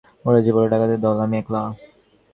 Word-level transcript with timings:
ওরা 0.25 0.39
যে 0.45 0.51
বলে 0.55 0.67
ডাকাতের 0.69 0.99
দল– 1.01 1.23
আমি 1.25 1.35
একলা। 1.37 1.61